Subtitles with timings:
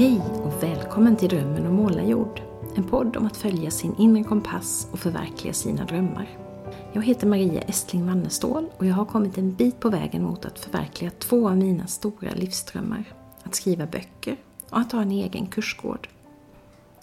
[0.00, 2.42] Hej och välkommen till Drömmen om målarjord.
[2.74, 6.38] En podd om att följa sin inre kompass och förverkliga sina drömmar.
[6.92, 10.58] Jag heter Maria Estling Wannestål och jag har kommit en bit på vägen mot att
[10.58, 13.04] förverkliga två av mina stora livsdrömmar.
[13.42, 14.36] Att skriva böcker
[14.70, 16.08] och att ha en egen kursgård.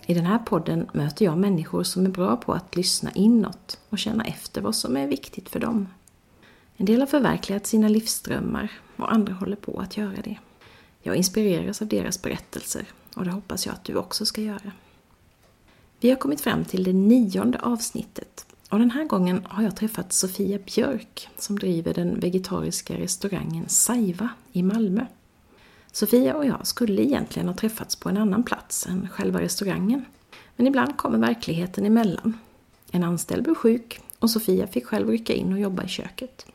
[0.06, 4.00] I den här podden möter jag människor som är bra på att lyssna inåt och
[4.00, 5.88] känna efter vad som är viktigt för dem.
[6.78, 10.38] En del har förverkligat sina livsdrömmar och andra håller på att göra det.
[11.08, 12.86] Jag inspireras av deras berättelser
[13.16, 14.72] och det hoppas jag att du också ska göra.
[16.00, 20.14] Vi har kommit fram till det nionde avsnittet och den här gången har jag träffat
[20.14, 25.06] Sofia Björk som driver den vegetariska restaurangen Saiva i Malmö.
[25.92, 30.06] Sofia och jag skulle egentligen ha träffats på en annan plats än själva restaurangen.
[30.56, 32.38] Men ibland kommer verkligheten emellan.
[32.92, 36.46] En anställd blev sjuk och Sofia fick själv rycka in och jobba i köket.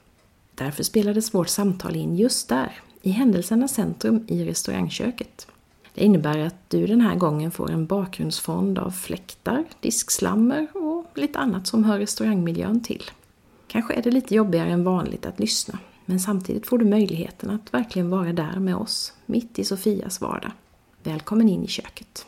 [0.55, 5.47] Därför spelades vårt samtal in just där, i händelsernas centrum i restaurangköket.
[5.95, 11.39] Det innebär att du den här gången får en bakgrundsfond av fläktar, diskslammer och lite
[11.39, 13.03] annat som hör restaurangmiljön till.
[13.67, 17.75] Kanske är det lite jobbigare än vanligt att lyssna, men samtidigt får du möjligheten att
[17.75, 20.53] verkligen vara där med oss, mitt i Sofias vardag.
[21.03, 22.27] Välkommen in i köket.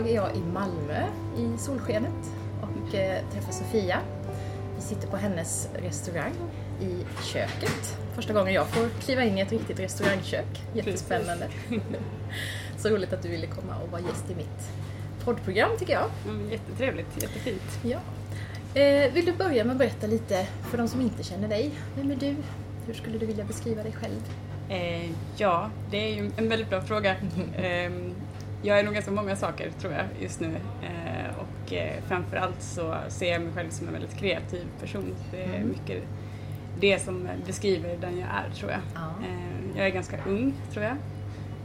[0.00, 1.06] Idag är jag i Malmö
[1.38, 3.98] i solskenet och eh, träffar Sofia.
[4.76, 6.32] Vi sitter på hennes restaurang
[6.80, 7.98] i köket.
[8.14, 10.46] Första gången jag får kliva in i ett riktigt restaurangkök.
[10.74, 11.48] Jättespännande.
[12.78, 14.70] Så roligt att du ville komma och vara gäst i mitt
[15.24, 16.10] poddprogram tycker jag.
[16.28, 17.78] Mm, jättetrevligt, jättefint.
[17.82, 17.98] Ja.
[18.80, 21.70] Eh, vill du börja med att berätta lite för de som inte känner dig?
[21.96, 22.36] Vem är du?
[22.86, 24.20] Hur skulle du vilja beskriva dig själv?
[24.68, 27.16] Eh, ja, det är ju en väldigt bra fråga.
[28.62, 32.96] Jag är nog ganska många saker tror jag just nu eh, och eh, framförallt så
[33.08, 35.14] ser jag mig själv som en väldigt kreativ person.
[35.30, 35.68] Det är Mm.
[35.68, 36.02] mycket
[36.80, 38.80] det som beskriver den jag är tror jag.
[38.94, 39.00] Ja.
[39.26, 40.96] Eh, jag är ganska ung tror jag.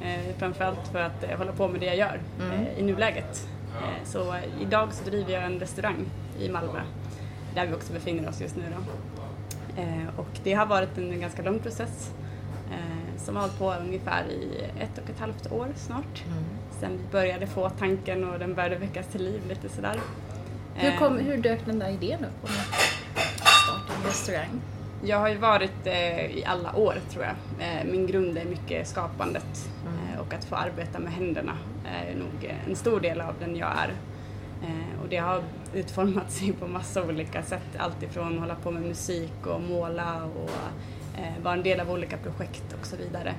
[0.02, 2.52] Eh, framförallt för att eh, hålla på med det jag gör Mm.
[2.52, 3.48] eh, i nuläget.
[3.82, 6.06] Eh, så idag så driver jag en restaurang
[6.40, 6.82] i Malmö
[7.56, 8.92] där vi också befinner oss just nu då.
[9.82, 12.12] Eh, och det har varit en ganska lång process
[13.18, 16.24] som har hållit på ungefär i ett och ett halvt år snart.
[16.80, 20.00] Sen började få tanken och den började väckas till liv lite sådär.
[20.76, 24.62] Hur, Eh, kom, hur dök den där idén upp om att starta en restaurang?
[25.04, 27.36] Jag har ju varit eh, i alla år tror jag.
[27.68, 32.46] Eh, min grund är mycket skapandet eh, och att få arbeta med händerna är nog
[32.50, 33.94] eh, en stor del av den jag är.
[34.64, 35.44] Eh, och det har
[35.74, 37.68] utformat sig på massa olika sätt.
[37.78, 40.50] Allt ifrån att hålla på med musik och måla och
[41.18, 43.34] eh, vara en del av olika projekt och så vidare.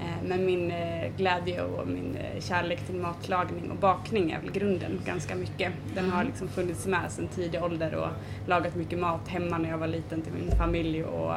[0.00, 4.50] Eh, Men min eh, glädje och min eh, kärlek till matlagning och bakning är väl
[4.52, 5.72] grunden ganska mycket.
[5.94, 8.08] Den har liksom funnits med sedan tidig ålder och
[8.46, 11.32] lagat mycket mat hemma när jag var liten till min familj och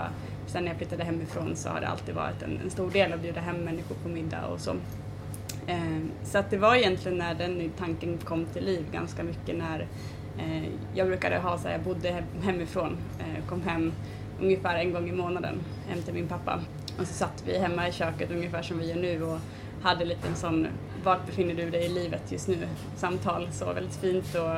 [0.47, 3.21] sen när jag flyttade hemifrån så har det alltid varit en, en stor del att
[3.21, 4.71] bjuda hem människor på middag och så.
[5.67, 5.77] Eh,
[6.23, 9.87] Så att det var egentligen när den tanken kom till liv ganska mycket när
[10.37, 12.97] eh, jag brukade ha så här, jag bodde hem- hemifrån,
[13.49, 13.93] kom hem
[14.41, 15.55] ungefär en gång i månaden
[15.89, 16.59] hem till min pappa.
[16.99, 19.39] Och så satt vi hemma i köket ungefär som vi gör nu och
[19.81, 20.67] hade lite en sån
[21.03, 22.57] vart befinner du dig i livet just nu
[22.97, 23.47] samtal.
[23.51, 24.55] Så väldigt fint och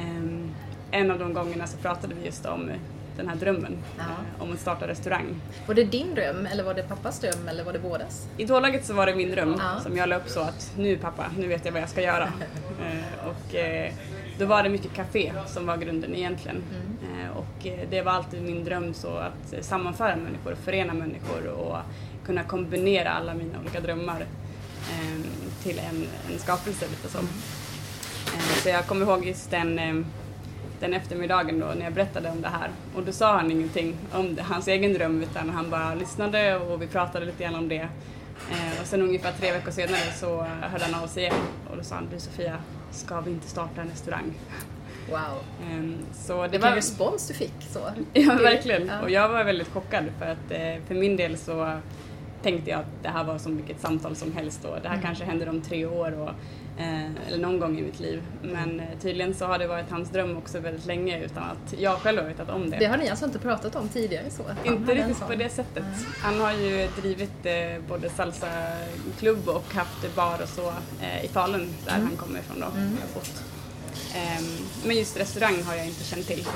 [0.00, 0.50] ehm,
[0.90, 2.70] en av de gångerna så pratade vi just om
[3.16, 4.02] den här drömmen Ja.
[4.02, 5.40] eh, om att starta restaurang.
[5.66, 8.28] Var det din dröm eller var det pappas dröm eller var det bådas?
[8.36, 9.80] I dålaget så var det min dröm Ja.
[9.80, 12.24] som jag la upp så att nu pappa, nu vet jag vad jag ska göra.
[12.80, 13.92] eh, och eh,
[14.38, 16.56] då var det mycket café som var grunden egentligen.
[16.56, 16.85] Eh,
[17.16, 21.46] Eh, och eh, det var alltid min dröm så att eh, sammanföra människor, förena människor
[21.48, 21.76] och
[22.24, 24.26] kunna kombinera alla mina olika drömmar
[24.92, 25.24] ehm,
[25.62, 27.18] till en, en skapelse lite så.
[28.62, 30.06] Så jag kommer ihåg just den ehm,
[30.80, 32.70] den eftermiddagen då när jag berättade om det här.
[32.94, 36.82] Och då sa han ingenting om det, hans egen dröm utan han bara lyssnade och
[36.82, 37.88] vi pratade lite grann om det.
[38.80, 41.34] Och sen ungefär tre veckor senare så hörde han av sig igen
[41.70, 42.56] och då sa han du Sofia,
[42.90, 44.34] ska vi inte starta en restaurang?
[45.10, 45.18] Wow.
[45.70, 46.70] Eh, så det var...
[46.70, 47.80] respons du fick så.
[48.12, 48.86] Ja, verkligen.
[48.86, 49.00] ja.
[49.02, 51.78] Och jag var väldigt chockad för att eh, för min del så
[52.42, 55.06] tänkte jag att det här var som vilket samtal som helst och det här Mm.
[55.06, 56.28] kanske händer om tre år och,
[56.82, 58.22] eh, eller någon gång i mitt liv.
[58.42, 61.98] Men eh, tydligen så har det varit hans dröm också väldigt länge utan att jag
[61.98, 62.76] själv har vetat om det.
[62.78, 64.42] Det har ni alltså inte pratat om tidigare så?
[64.64, 65.84] Inte en riktigt på det sättet.
[66.22, 67.54] Han har ju drivit eh,
[67.88, 70.72] både salsaklubb och haft bar och så
[71.22, 72.06] i Falun där Mm.
[72.06, 72.66] han kommer ifrån då.
[72.66, 72.96] Ehm,
[74.86, 76.46] men just restaurang har jag inte känt till.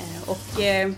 [0.00, 0.90] Eh, och eh,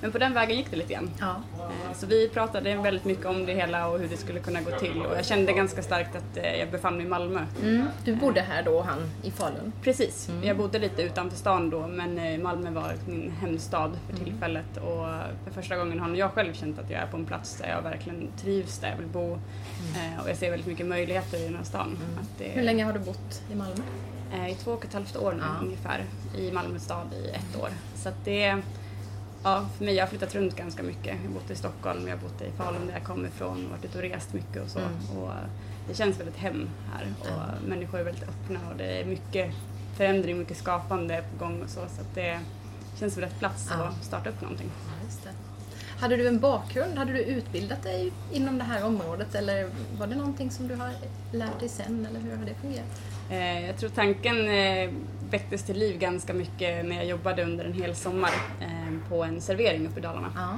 [0.00, 1.10] Men på den vägen gick det lite grann.
[1.20, 1.42] Ja.
[1.58, 4.70] Eh, Så vi pratade väldigt mycket om det hela och hur det skulle kunna gå
[4.70, 7.46] till och jag kände ganska starkt att jag befann mig i Malmö.
[7.62, 7.86] Mm.
[8.04, 9.72] Du bodde här då, han i Falun?
[9.82, 15.06] Precis, jag bodde lite utanför stan då men Malmö var min hemstad för tillfället och
[15.44, 17.82] för första gången har jag själv känt att jag är på en plats där jag
[17.82, 19.38] verkligen trivs, där jag vill bo
[19.96, 21.98] Eh, och jag ser väldigt mycket möjligheter i den här stan.
[22.20, 23.82] Att det, Hur länge har du bott i Malmö?
[24.32, 25.64] Eh, I två och ett halvt år nu Ja.
[25.66, 26.04] ungefär
[26.36, 27.68] i Malmö stad i ett år.
[27.96, 28.56] Så det,
[29.42, 31.06] ja för mig, jag har flyttat runt ganska mycket.
[31.06, 33.70] Jag har bott i Stockholm, jag har bott i Falun där jag kommer ifrån och
[33.70, 34.78] varit ute och rest mycket och så.
[34.78, 35.18] Mm.
[35.22, 35.30] Och
[35.88, 39.54] det känns väldigt hem här och människor är väldigt öppna och det är mycket
[39.96, 41.80] förändring, mycket skapande på gång och så.
[41.80, 42.40] Så det
[42.98, 43.84] känns som rätt plats Ja.
[43.84, 44.70] att starta upp någonting.
[45.24, 45.30] Ja.
[46.00, 46.98] Hade du en bakgrund?
[46.98, 50.90] Hade du utbildat dig inom det här området eller var det någonting som du har
[51.32, 53.00] lärt dig sen eller hur har det fungerat?
[53.30, 54.90] Eh, Jag tror tanken eh,
[55.30, 58.30] väcktes till liv ganska mycket när jag jobbade under en hel sommar
[58.60, 60.32] eh, på en servering uppe i Dalarna.
[60.36, 60.48] Ja.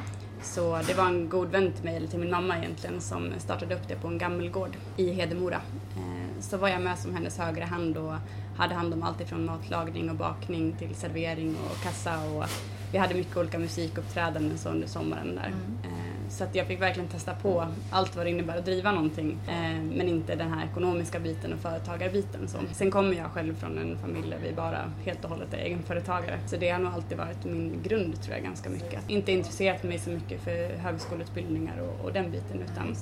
[0.43, 3.75] Så det var en god vän till mig, eller till min mamma egentligen, som startade
[3.75, 5.61] upp det på en gammelgård i Hedemora.
[5.96, 8.14] Eh, Så var jag med som hennes högra hand och
[8.56, 12.44] hade hand om allt ifrån matlagning och bakning till servering och kassa och
[12.93, 15.52] vi hade mycket olika musikuppträdanden så under sommaren där.
[15.84, 15.89] Eh,
[16.31, 19.82] så att jag fick verkligen testa på allt vad det innebär att driva någonting eh,
[19.97, 22.49] men inte den här ekonomiska biten och företagarbiten.
[22.49, 22.59] Så.
[22.73, 26.38] Sen kommer jag själv från en familj där vi bara helt och hållet är egenföretagare
[26.47, 29.11] så det har nog alltid varit min grund tror jag ganska mycket.
[29.11, 32.97] Inte intresserat mig så mycket för högskoleutbildningar och, och den biten utan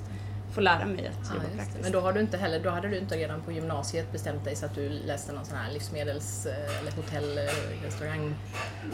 [0.59, 1.79] få lära mig att jobba praktiskt.
[1.83, 4.57] Men då, har du inte heller, då hade du inte redan på gymnasiet bestämt dig
[4.57, 6.47] så att du läste någon sån här livsmedels
[6.81, 7.39] eller hotell
[7.85, 8.35] restaurang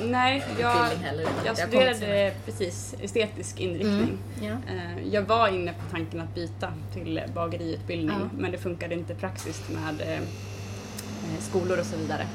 [0.03, 4.19] Nej, jag, heller, jag studerade precis estetisk inriktning.
[4.43, 4.51] Ja.
[4.75, 8.29] Eh, Jag var inne på tanken att byta till bageriutbildning Ja.
[8.39, 12.27] men det funkade inte praktiskt med eh, eh, skolor och så vidare.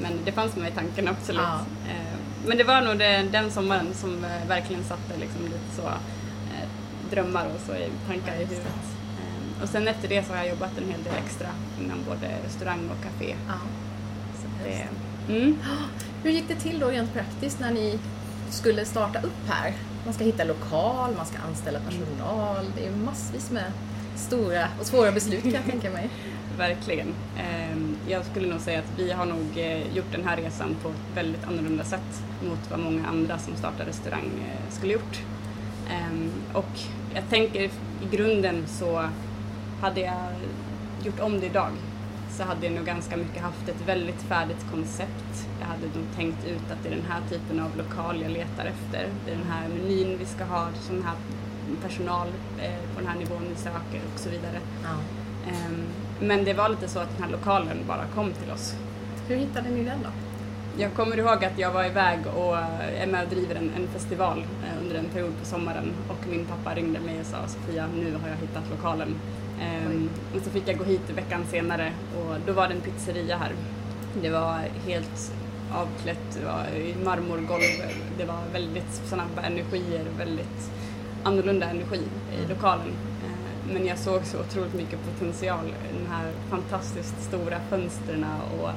[0.00, 1.40] Men det fanns med i tanken absolut.
[1.88, 5.82] Eh, Men det var nog det, den sommaren som eh, verkligen satte liksom lite så
[5.82, 5.94] eh,
[7.10, 8.66] drömmar och så i tankar i huvudet.
[9.56, 11.48] Eh, Och sen efter det så har jag jobbat en hel del extra
[11.80, 13.34] inom både restaurang och café.
[13.48, 13.54] Ja.
[14.42, 14.88] Så det,
[15.34, 15.58] mm.
[16.22, 17.98] Hur gick det till då rent praktiskt när ni
[18.50, 19.72] skulle starta upp här?
[20.04, 22.64] Man ska hitta lokal, man ska anställa personal.
[22.76, 23.72] Det är massvis med
[24.16, 26.10] stora och svåra beslut kan jag tänka mig.
[26.58, 27.14] Verkligen.
[27.38, 30.88] Ehm, Jag skulle nog säga att vi har nog eh, gjort den här resan på
[30.88, 35.20] ett väldigt annorlunda sätt mot vad många andra som startar restaurang eh, skulle gjort.
[35.90, 36.72] Ehm, Och
[37.14, 37.70] jag tänker i
[38.16, 39.08] grunden så
[39.80, 40.22] hade jag
[41.04, 41.70] gjort om det idag
[42.30, 45.48] så hade jag nog ganska mycket haft ett väldigt färdigt koncept.
[45.60, 48.64] Jag hade nog tänkt ut att det är den här typen av lokal jag letar
[48.64, 49.08] efter.
[49.24, 51.14] Det är den här menyn vi ska ha, sån här
[51.82, 52.28] personal
[52.58, 54.58] eh, på den här nivån vi söker och så vidare.
[54.84, 54.90] Ja.
[55.50, 55.82] Ehm,
[56.20, 58.74] Men det var lite så att den här lokalen bara kom till oss.
[59.28, 60.08] Hur hittade ni den då?
[60.78, 63.88] Jag kommer ihåg att jag var iväg och eh, är med och driver en, en
[63.88, 67.86] festival eh, under en period på sommaren och min pappa ringde mig och sa Sofia,
[67.94, 69.14] nu har jag hittat lokalen.
[69.60, 73.36] Ehm, och så fick jag gå hit veckan senare och då var det en pizzeria
[73.36, 73.52] här.
[74.22, 75.32] Det var helt
[75.74, 76.66] avklätt, det var
[77.04, 77.62] marmorgolv,
[78.18, 80.70] det var väldigt snabba energier, väldigt
[81.24, 82.02] annorlunda energi
[82.44, 82.92] i lokalen.
[83.24, 88.26] Eh, Men jag såg så otroligt mycket potential de här fantastiskt stora fönstren
[88.60, 88.70] och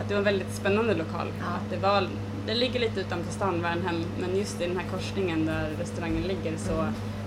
[0.00, 1.26] att det var en väldigt spännande lokal.
[1.40, 1.44] Ja.
[1.46, 2.08] Att det, var,
[2.46, 6.56] det ligger lite utanför stan, Värnhem, men just i den här korsningen där restaurangen ligger
[6.56, 6.86] så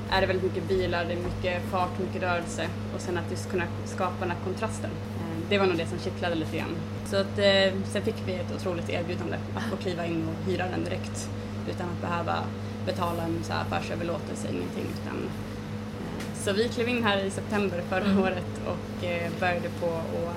[0.09, 3.51] är det väldigt mycket bilar, det är mycket fart, mycket rörelse och sen att just
[3.51, 4.89] kunna skapa den här kontrasten.
[5.19, 6.75] Eh, Det var nog det som kittlade lite grann.
[7.05, 10.65] Så att, eh, sen fick vi ett otroligt erbjudande att få kliva in och hyra
[10.67, 11.29] den direkt
[11.69, 12.35] utan att behöva
[12.85, 14.85] betala en så här affärsöverlåtelse, ingenting.
[15.01, 19.05] Utan, eh, så vi klev in här i september förra året och
[19.39, 20.31] började på och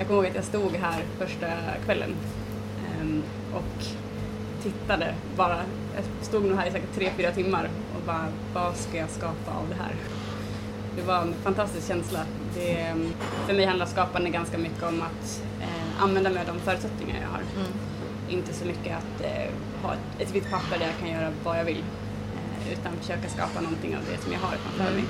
[0.00, 1.46] jag kommer ihåg att jag stod här första
[1.84, 2.14] kvällen
[3.00, 3.22] ehm,
[3.54, 3.84] och
[4.62, 5.56] tittade bara.
[5.94, 9.50] Jag stod nog här i säkert tre, fyra timmar och bara, vad ska jag skapa
[9.50, 9.94] av det här?
[10.96, 12.20] Det var en fantastisk känsla.
[12.54, 12.94] Det,
[13.46, 17.28] för mig handlar skapande ganska mycket om att eh, använda mig av de förutsättningar jag
[17.28, 17.42] har.
[18.28, 19.50] Inte så mycket att eh,
[19.82, 21.84] ha ett, ett vitt papper där jag kan göra vad jag vill.
[22.36, 25.04] Eh, utan försöka skapa någonting av det som jag har framför mig.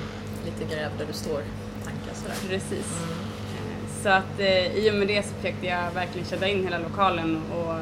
[0.45, 1.41] Lite gräv där du står,
[1.83, 2.35] tankar sådär.
[2.49, 3.01] Precis.
[3.01, 3.40] Eh,
[4.03, 7.41] Så att eh, i och med det så försökte jag verkligen känna in hela lokalen
[7.51, 7.75] och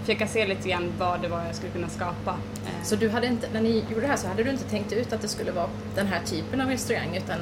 [0.00, 2.30] försöka se lite grann vad det var jag skulle kunna skapa.
[2.66, 4.92] Eh, Så du hade inte, när ni gjorde det här så hade du inte tänkt
[4.92, 7.38] ut att det skulle vara den här typen av restaurang utan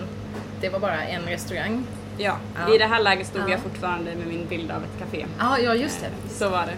[0.61, 1.85] det var bara en restaurang?
[2.19, 2.37] Ja,
[2.69, 2.75] Ja.
[2.75, 3.49] i det här läget stod Ja.
[3.51, 5.27] jag fortfarande med min bild av ett café.
[5.39, 6.07] Ja, ja just det.
[6.07, 6.77] Eh, Så var det.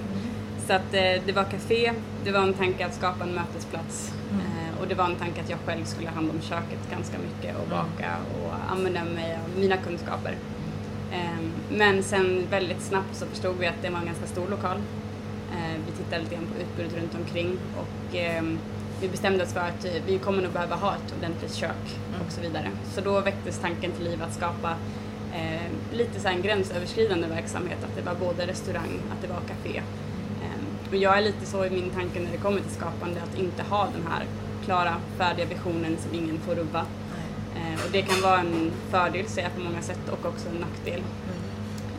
[0.66, 1.92] Så att eh, det var café,
[2.24, 5.50] det var en tanke att skapa en mötesplats eh, och det var en tanke att
[5.50, 9.60] jag själv skulle ha hand om köket ganska mycket och baka och använda mig av
[9.60, 10.34] mina kunskaper.
[11.14, 11.38] Eh,
[11.70, 14.76] Men sen väldigt snabbt så förstod vi att det var en ganska stor lokal.
[15.52, 18.42] Eh, Vi tittade lite grann på utbudet runt omkring och eh,
[19.00, 22.26] vi bestämde oss för att vi kommer nog behöva ha ett ordentligt kök Mm.
[22.26, 22.70] och så vidare.
[22.94, 24.70] Så då väcktes tanken till liv att skapa
[25.34, 29.78] eh, lite så en gränsöverskridande verksamhet, att det var både restaurang, att det var café.
[30.42, 33.38] Eh, och jag är lite så i min tanke när det kommer till skapande att
[33.38, 34.24] inte ha den här
[34.64, 36.86] klara, färdiga visionen som ingen får rubba.
[37.74, 40.54] Eh, och det kan vara en fördel ser jag på många sätt och också en
[40.54, 41.02] nackdel.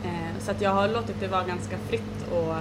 [0.04, 2.54] Eh, så att jag har låtit det vara ganska fritt och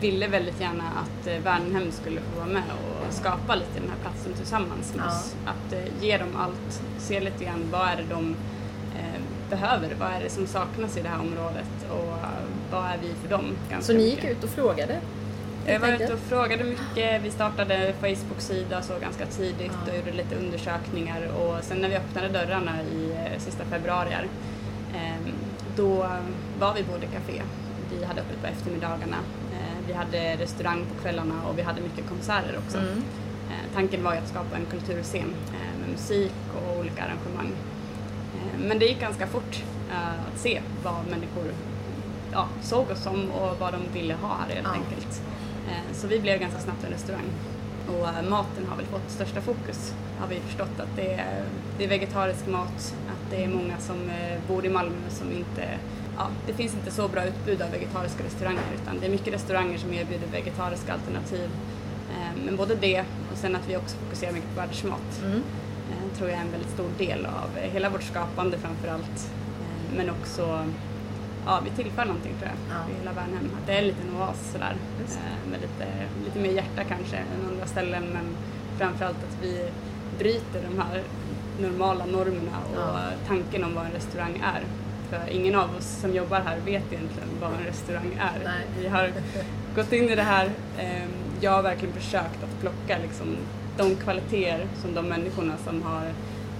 [0.00, 2.62] ville väldigt gärna att eh, Värnhem skulle få vara med
[3.08, 5.10] och skapa lite den här platsen tillsammans med Ja.
[5.10, 5.34] oss.
[5.46, 8.34] Att ge dem allt, se lite grann vad är det de
[8.98, 12.14] eh, behöver, vad är det som saknas i det här området och
[12.72, 13.44] vad är vi för dem?
[13.70, 14.30] Ganska Så ni gick mycket.
[14.38, 15.00] ut och frågade?
[15.68, 17.22] Jag var ute och frågade mycket.
[17.22, 22.28] Vi startade Facebook-sida så ganska tidigt och gjorde lite undersökningar och sen när vi öppnade
[22.28, 24.26] dörrarna i eh, sista februari här,
[24.94, 25.32] ehm,
[25.76, 26.06] då
[26.60, 27.42] var vi både café,
[27.92, 29.16] vi hade öppet på eftermiddagarna,
[29.52, 32.78] eh, vi hade restaurang på kvällarna och vi hade mycket konserter också.
[32.78, 33.02] Mm.
[33.50, 37.52] Eh, Tanken var ju att skapa en kulturscen med musik och olika arrangemang.
[38.68, 41.52] Men det gick ganska fort att se vad människor
[42.32, 44.72] ja, såg oss som och vad de ville ha här helt Ja.
[44.72, 45.22] enkelt.
[45.68, 47.24] Eh, Så vi blev ganska snabbt en restaurang.
[47.88, 51.42] Och eh, maten har väl fått största fokus har vi förstått att det är,
[51.78, 55.68] det är vegetarisk mat, att det är många som eh, bor i Malmö som inte
[56.20, 59.78] Ja, det finns inte så bra utbud av vegetariska restauranger utan det är mycket restauranger
[59.78, 61.48] som erbjuder vegetariska alternativ.
[62.44, 63.00] Men både det
[63.32, 65.42] och sen att vi också fokuserar mycket på världsmat Mm.
[66.16, 69.30] tror jag är en väldigt stor del av hela vårt skapande framför allt.
[69.96, 70.64] Men också,
[71.48, 72.80] ja vi tillför någonting tror jag Ja.
[72.90, 73.46] i hela Värnhem.
[73.60, 74.74] Att det är en liten oas sådär.
[75.00, 75.86] Eh, Med lite,
[76.24, 78.26] lite mer hjärta kanske än andra ställen men
[78.78, 79.70] framförallt att vi
[80.18, 81.02] bryter de här
[81.60, 82.98] normala normerna och Ja.
[83.28, 84.62] tanken om vad en restaurang är.
[85.10, 88.44] För ingen av oss som jobbar här vet egentligen vad en restaurang är.
[88.44, 88.66] Nej.
[88.78, 89.10] Vi har
[89.76, 90.50] gått in i det här.
[90.78, 91.04] eh,
[91.40, 93.36] Jag har verkligen försökt att plocka liksom
[93.76, 96.04] de kvaliteter som de människorna som har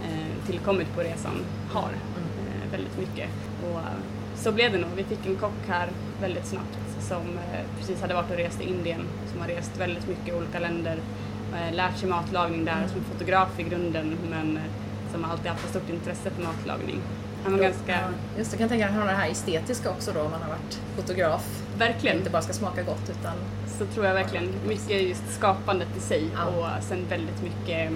[0.04, 1.90] eh, tillkommit på resan har.
[1.90, 3.28] Eh, Väldigt mycket.
[3.64, 3.80] Och
[4.38, 4.90] så blev det nog.
[4.97, 5.88] Vi fick en kock här
[6.21, 9.00] väldigt snabbt som eh, precis hade varit och rest i Indien,
[9.33, 10.99] som har rest väldigt mycket i olika länder,
[11.54, 14.62] eh, lärt sig matlagning där, som fotograf i grunden men eh,
[15.12, 17.00] som alltid haft ett stort intresse för matlagning.
[17.45, 17.99] Han var ganska, Ja,
[18.38, 20.30] just det, jag kan tänka mig att han har det här estetiska också då om
[20.30, 21.62] man har varit fotograf.
[21.78, 23.33] verkligen, Inte bara ska smaka gott utan
[23.78, 26.45] så tror jag verkligen mycket just skapandet i sig Ja.
[26.78, 27.92] och sen väldigt mycket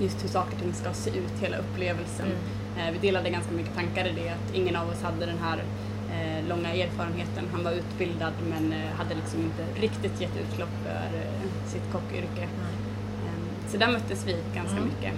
[0.00, 2.26] just hur saker och ting ska se ut, hela upplevelsen.
[2.26, 2.32] Eh,
[2.92, 5.58] Vi delade ganska mycket tankar i det, att ingen av oss hade den här
[6.12, 7.44] eh, långa erfarenheten.
[7.52, 12.42] Han var utbildad men eh, hade liksom inte riktigt gett utlopp för eh, sitt kockyrke.
[12.42, 14.84] Eh, Så där möttes vi ganska Mm.
[14.88, 15.12] mycket.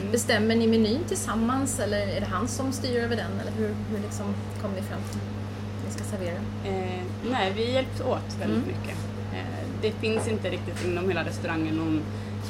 [0.00, 0.12] Mm.
[0.12, 3.98] Bestämmer ni menyn tillsammans eller är det han som styr över den eller hur, hur
[4.02, 4.26] liksom
[4.62, 6.36] kom ni fram till att ni ska servera?
[6.64, 8.68] Eh, nej, vi hjälps åt väldigt Mm.
[8.68, 8.98] mycket.
[9.32, 12.00] Eh, det finns inte riktigt inom hela restaurangen någon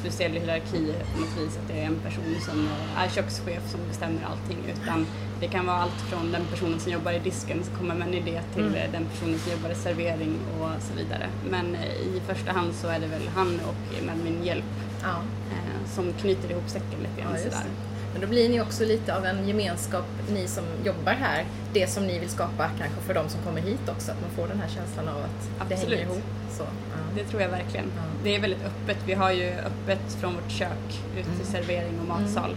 [0.01, 4.21] speciell hierarki på något vis, att det är en person som är kökschef som bestämmer
[4.31, 5.07] allting, utan
[5.41, 8.15] det kan vara allt från den personen som jobbar i disken som kommer med en
[8.15, 8.93] idé till Mm.
[8.93, 11.27] den personen som jobbar i servering och så vidare.
[11.51, 11.75] Men
[12.17, 14.65] i första hand så är det väl han och med min hjälp
[15.03, 15.17] Ja.
[15.53, 17.65] eh, som knyter ihop säcken lite grann Ja, sådär.
[18.13, 22.07] Men då blir ni också lite av en gemenskap, ni som jobbar här, det som
[22.07, 24.69] ni vill skapa kanske för de som kommer hit också, att man får den här
[24.69, 25.99] känslan av att det Absolut.
[25.99, 26.23] hänger ihop.
[26.51, 26.99] Så, ja.
[27.17, 27.87] Det tror jag verkligen.
[27.97, 28.03] Ja.
[28.25, 28.97] Det är väldigt öppet.
[29.07, 30.89] Vi har ju öppet från vårt kök
[31.19, 31.47] ut till Mm.
[31.47, 32.57] servering och matsal.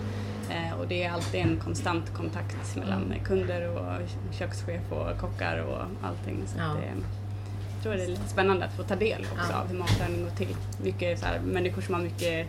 [0.50, 3.24] Eh, och det är alltid en konstant kontakt mellan Mm.
[3.24, 3.92] kunder och
[4.40, 6.44] kökschef och kockar och allting.
[6.48, 6.64] Så Ja.
[6.64, 6.88] det,
[7.76, 10.30] jag tror det är lite spännande att få ta del också av hur matlagning går
[10.32, 10.56] till.
[10.84, 12.48] Mycket så här, människor som har mycket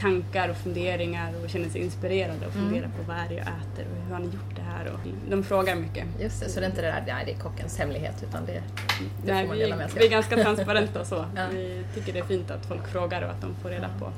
[0.00, 2.66] tankar och funderingar och känner sig inspirerade och Mm.
[2.68, 4.92] funderar på vad är det jag äter och hur har ni gjort det här?
[4.92, 6.04] Och de frågar mycket.
[6.20, 8.52] Just det, så det är inte det där, nej det är kockens hemlighet utan det,
[8.52, 10.12] det Nej, får man dela med sig vi är av.
[10.12, 11.14] ganska transparenta så.
[11.36, 11.46] Ja.
[11.52, 14.06] Vi tycker det är fint att folk frågar och att de får reda Ja.
[14.06, 14.12] på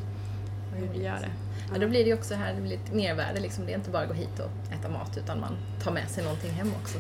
[0.77, 1.31] hur vi gör det.
[1.71, 3.67] Men då blir det ju också här, det blir lite mervärde liksom.
[3.67, 6.25] Det är inte bara att gå hit och äta mat utan man tar med sig
[6.25, 6.99] någonting hem också.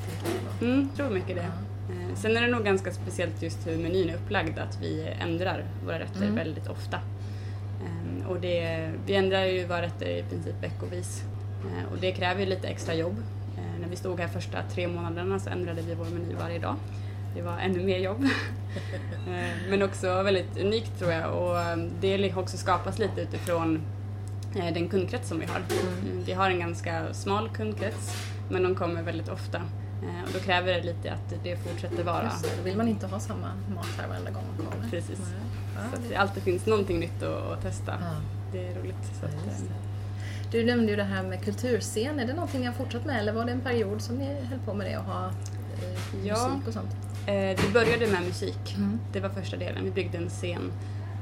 [0.60, 0.68] Jag.
[0.68, 1.42] Mm, tror mycket det.
[1.42, 5.64] Eh, Sen är det nog ganska speciellt just hur menyn är upplagd, att vi ändrar
[5.84, 6.34] våra rätter Mm.
[6.34, 6.98] väldigt ofta.
[8.32, 11.22] Och det, vi ändrar ju våra rätter i princip veckovis.
[11.64, 13.16] Eh, Och det kräver ju lite extra jobb.
[13.58, 16.74] Eh, När vi stod här första tre månaderna så ändrade vi vår meny varje dag.
[17.36, 18.24] Det var ännu mer jobb.
[19.28, 21.56] Eh, Men också väldigt unikt tror jag och
[22.00, 23.80] det har också skapats lite utifrån
[24.74, 25.56] den kundkrets som vi har.
[25.56, 28.16] Mm, Vi har en ganska smal kundkrets
[28.50, 29.62] men de kommer väldigt ofta.
[30.02, 32.24] Eh, Och då kräver det lite att det fortsätter vara.
[32.24, 34.90] Just det, då vill man inte ha samma mat här varenda gång man kommer.
[34.90, 35.18] Precis.
[35.74, 37.92] Ja, Så att det- alltid finns någonting nytt att, att testa.
[38.00, 38.16] Ja.
[38.52, 39.04] Det är roligt.
[39.20, 39.76] Så Ja, att, just eh.
[40.50, 42.20] Du nämnde ju det här med kulturscen.
[42.20, 44.58] Är det någonting ni har fortsatt med eller var det en period som ni höll
[44.58, 46.48] på med det och ha eh, Ja.
[46.48, 46.90] musik och sånt?
[47.26, 48.74] eh, det började med musik.
[48.76, 49.00] Mm.
[49.12, 49.84] Det var första delen.
[49.84, 50.72] Vi byggde en scen.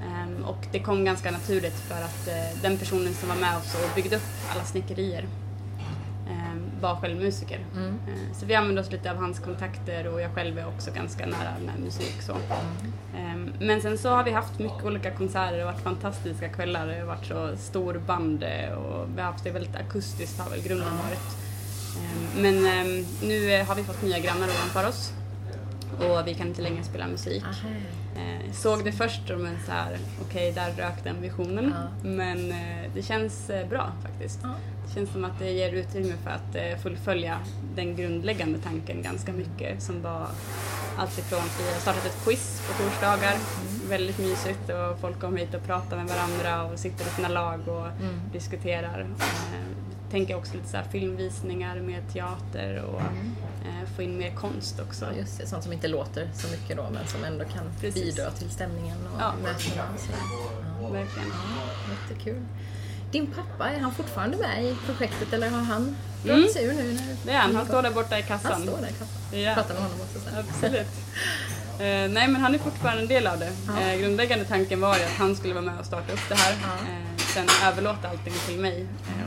[0.09, 3.75] Ehm, och det kom ganska naturligt för att eh, den personen som var med oss
[3.75, 4.23] och byggde upp
[4.55, 5.25] alla snickerier
[6.81, 7.59] var själv musiker.
[7.77, 7.89] Mm.
[7.89, 11.27] Ehm, Så vi använde oss lite av hans kontakter och jag själv är också ganska
[11.27, 12.23] nära med musik.
[12.23, 12.33] Så.
[13.17, 16.87] Ehm, Men sen så har vi haft mycket olika konserter, det har varit fantastiska kvällar,
[16.87, 20.51] det har varit så stor band eh, och vi har haft det väldigt akustiskt har
[20.51, 21.37] väl grunden varit.
[21.99, 25.13] Ehm, Men ehm, nu eh, har vi fått nya grannar ovanför oss
[25.99, 27.45] och vi kan inte längre spela musik.
[28.17, 29.97] Eh, såg det först och men så här,
[30.29, 31.75] okej där rök den visionen.
[31.77, 32.09] Ja.
[32.09, 34.39] Men eh, det känns eh, bra faktiskt.
[34.43, 34.49] Ja.
[34.95, 37.39] Känns som att det ger utrymme för att eh, fullfölja
[37.75, 40.27] den grundläggande tanken ganska mycket som var
[40.97, 43.35] alltifrån att vi har startat ett quiz på torsdagar,
[43.89, 47.69] väldigt mysigt och folk kommer hit och pratar med varandra och sitter i sina lag
[47.69, 48.21] och Mm.
[48.33, 49.01] diskuterar.
[49.01, 55.05] Eh, tänker också lite så filmvisningar med teater och eh, få in mer konst också.
[55.05, 58.05] Ja, just det, sånt som inte låter så mycket då men som ändå kan Precis.
[58.17, 59.33] bidra till stämningen och Ja.
[59.43, 60.21] mötena och sådär.
[60.83, 61.29] Ja, Verkligen.
[62.09, 62.43] jättekul.
[63.11, 65.97] Din pappa, är han fortfarande med i projektet eller har han Mm.
[66.37, 66.93] dragit sig ur nu?
[66.93, 68.63] När Det är han, han står där borta i Han kassan.
[68.63, 69.41] står där i kassan.
[69.41, 69.55] Ja.
[69.55, 70.39] Prata med honom också sen.
[70.39, 70.87] Absolut.
[71.79, 73.53] Eh, nej men han är fortfarande en del av det.
[73.67, 73.81] Ja.
[73.81, 76.53] Eh, grundläggande tanken var ju att han skulle vara med och starta upp det här.
[76.63, 76.69] Ja.
[76.93, 78.87] Eh, sen överlåta allting till mig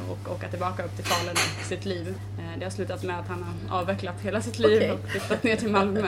[0.10, 2.16] och åka tillbaka upp till Falun i sitt liv.
[2.58, 4.92] Det har slutat med att han har avvecklat hela sitt liv Okej.
[4.92, 6.08] och flyttat ner till Malmö.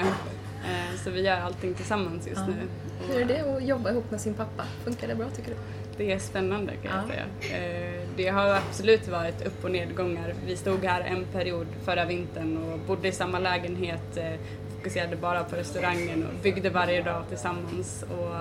[1.03, 2.47] Så vi gör allting tillsammans just Ja.
[2.47, 2.67] nu.
[3.13, 4.63] Hur är det att jobba ihop med sin pappa?
[4.83, 5.57] Funkar det bra tycker du?
[5.97, 7.07] Det är spännande kan jag Ja.
[7.47, 7.85] säga.
[7.95, 10.33] Eh, Det har absolut varit upp och nedgångar.
[10.47, 14.31] Vi stod här en period förra vintern och bodde i samma lägenhet, eh,
[14.75, 18.03] fokuserade bara på restaurangen och byggde varje dag tillsammans.
[18.11, 18.35] Och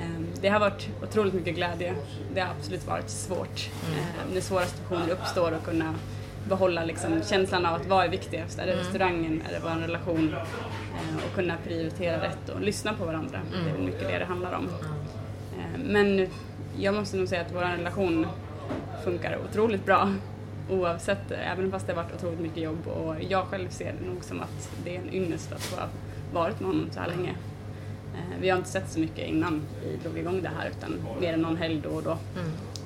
[0.00, 1.94] ehm, det har varit otroligt mycket glädje.
[2.34, 3.70] Det har absolut varit svårt.
[3.98, 5.94] Eh, När svåra situationer uppstår och kunna
[6.48, 8.58] behålla liksom känslan av att vad är viktigast?
[8.58, 9.42] Är det restaurangen?
[9.48, 10.34] Är det vår relation?
[10.34, 13.40] Eh, Och kunna prioritera rätt och lyssna på varandra.
[13.64, 14.68] Det är mycket det det handlar om.
[15.58, 16.26] Eh, Men
[16.78, 18.26] jag måste nog säga att vår relation
[19.04, 20.12] funkar otroligt bra
[20.70, 24.24] oavsett, även fast det har varit otroligt mycket jobb och jag själv ser det nog
[24.24, 25.86] som att det är en ynnest att ha
[26.32, 27.30] varit med honom så här länge.
[28.14, 31.32] Eh, Vi har inte sett så mycket innan vi drog igång det här utan mer
[31.34, 32.18] än någon helg då och då.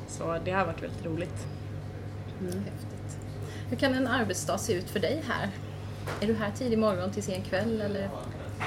[0.09, 1.47] Så det har varit väldigt roligt.
[2.41, 3.19] Häftigt.
[3.71, 5.49] Hur kan en arbetsdag se ut för dig här?
[6.21, 8.09] Är du här tidig morgon till sen kväll eller?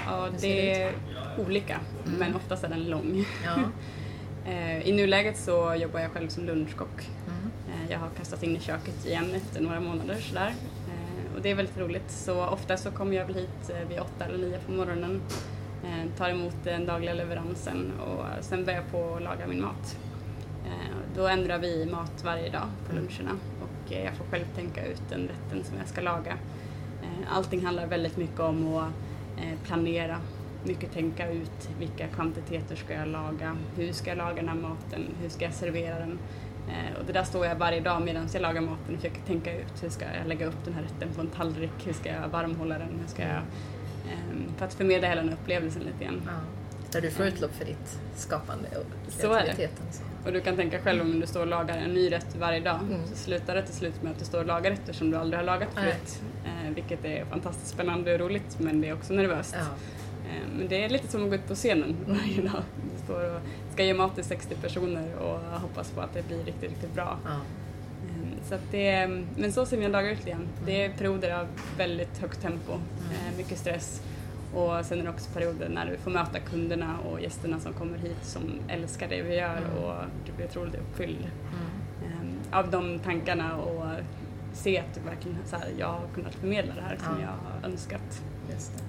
[0.08, 0.94] Ja, det det är
[1.38, 1.80] olika
[2.20, 3.26] men oftast är den lång.
[3.46, 3.56] Ja.
[4.48, 7.10] Eh, I nuläget så jobbar jag själv som lunchkock.
[7.28, 7.52] Mm.
[7.86, 10.54] Eh, Jag har kastat in i köket igen efter några månader sådär.
[10.88, 12.12] Eh, Och det är väldigt roligt.
[12.12, 15.22] Så ofta så kommer jag väl hit vid åtta eller nio på morgonen.
[16.18, 19.98] Tar emot den dagliga leveransen och sen börjar jag på att laga min mat.
[21.16, 23.32] Då ändrar vi mat varje dag på luncherna
[23.62, 26.38] och jag får själv tänka ut den rätten som jag ska laga.
[27.30, 28.92] Allting handlar väldigt mycket om att
[29.64, 30.18] planera,
[30.64, 35.06] mycket tänka ut vilka kvantiteter ska jag laga, hur ska jag laga den här maten,
[35.22, 36.20] hur ska jag servera den.
[36.70, 39.54] Eh, Och det där står jag varje dag medan jag lagar maten och försöker tänka
[39.60, 42.28] ut hur ska jag lägga upp den här rätten på en tallrik, hur ska jag
[42.30, 43.32] varmhålla den, hur ska jag...
[44.12, 46.22] ehm, För att förmedla hela den upplevelsen lite grann.
[46.26, 46.32] Ja.
[46.92, 49.44] Där du får utlopp för ditt skapande och Så är det.
[49.44, 49.86] kreativiteten.
[49.92, 50.04] Så.
[50.28, 52.80] Och du kan tänka själv om du står och lagar en ny rätt varje dag
[52.82, 53.08] Mm.
[53.08, 55.40] så slutar det till slut med att du står och lagar rätter som du aldrig
[55.40, 56.22] har lagat förut.
[56.46, 59.56] Eh, vilket är fantastiskt spännande och roligt men det är också nervöst.
[59.60, 59.66] Ja.
[60.30, 62.64] Eh, men det är lite som att gå ut på scenen varje dag.
[62.98, 63.42] Du står och
[63.74, 67.18] ska ge mat till 60 personer och hoppas på att det blir riktigt, riktigt bra.
[67.26, 67.32] Ja.
[67.32, 70.48] Eh, Så det, men så ser mina dagar ut igen.
[70.66, 74.02] Det är perioder av väldigt högt tempo, eh, mycket stress.
[74.54, 77.98] Och sen är det också perioder när du får möta kunderna och gästerna som kommer
[77.98, 79.94] hit som älskar det vi gör och
[80.26, 81.28] du blir otroligt uppfylld
[82.06, 82.34] Mm.
[82.52, 83.86] av de tankarna och
[84.54, 87.22] se att du verkligen så här, jag har kunnat förmedla det här som Ja.
[87.22, 87.28] jag
[87.62, 88.22] har önskat.
[88.54, 88.84] Just det.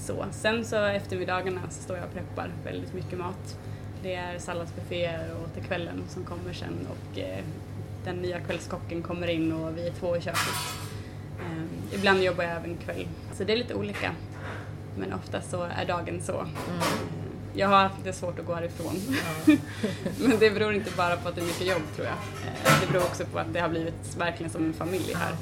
[0.00, 0.26] Så.
[0.32, 3.56] Sen så eftermiddagarna så står jag och preppar väldigt mycket mat.
[4.02, 7.44] Det är salladsbufféer och till kvällen som kommer sen och eh,
[8.04, 10.40] den nya kvällskocken kommer in och vi är två i köket.
[11.40, 13.08] Eh, ibland jobbar jag även kväll.
[13.34, 14.12] Så det är lite olika.
[14.98, 16.32] Men ofta så är dagen så.
[16.40, 16.50] Mm.
[16.80, 16.84] Eh,
[17.54, 18.94] Jag har haft lite svårt att gå härifrån.
[19.46, 19.56] Ja.
[20.18, 22.16] Men det beror inte bara på att det är mycket jobb tror jag.
[22.46, 25.32] Eh, Det beror också på att det har blivit verkligen som en familj här.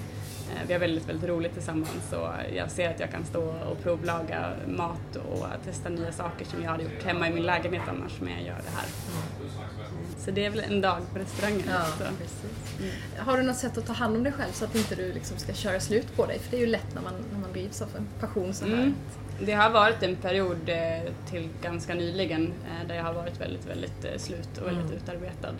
[0.50, 3.82] Eh, Vi har väldigt, väldigt roligt tillsammans och jag ser att jag kan stå och
[3.82, 8.12] provlaga mat och testa nya saker som jag hade gjort hemma i min lägenhet annars,
[8.20, 8.86] men jag gör det här.
[10.18, 11.62] Så det är väl en dag på restaurangen.
[11.70, 11.84] Ja,
[12.18, 12.44] precis.
[13.18, 15.38] Har du något sätt att ta hand om dig själv så att inte du liksom
[15.38, 16.38] ska köra slut på dig?
[16.38, 18.72] För det är ju lätt när man, när man drivs av en passion så här.
[18.74, 18.94] Mm.
[19.40, 23.66] Det har varit en period eh, till ganska nyligen eh, där jag har varit väldigt,
[23.66, 24.96] väldigt slut och väldigt Mm.
[24.96, 25.54] utarbetad.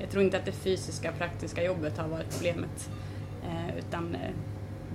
[0.00, 2.90] Jag tror inte att det fysiska, praktiska jobbet har varit problemet.
[3.52, 4.30] Eh, Utan eh,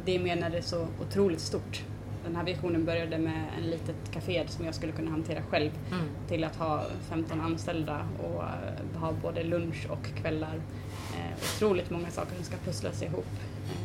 [0.05, 1.83] det är mer när det är så otroligt stort.
[2.23, 6.05] den här visionen började med en litet café som jag skulle kunna hantera själv mm.
[6.27, 10.61] till att ha 15 anställda och eh, ha både lunch och kvällar.
[11.55, 13.25] Otroligt många saker som ska pusslas ihop.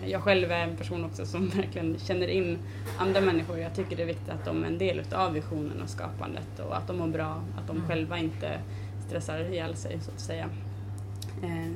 [0.06, 2.58] Jag själv är en person också som verkligen känner in
[2.98, 3.58] andra människor.
[3.58, 6.76] Jag tycker det är viktigt att de är en del av visionen och skapandet och
[6.76, 7.88] att de mår bra, att de mm.
[7.88, 8.60] själva inte
[9.06, 10.48] stressar ihjäl sig så att säga.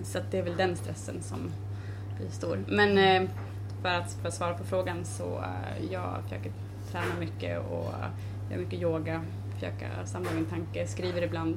[0.04, 1.50] Så att det är väl den stressen som
[2.30, 2.64] stor.
[2.68, 3.30] Men eh,
[3.82, 6.52] för att, för att svara på frågan så eh, jag försöker
[6.90, 9.22] träna mycket och eh, gör mycket yoga,
[9.54, 11.56] försöker samla min tanke, skriver ibland.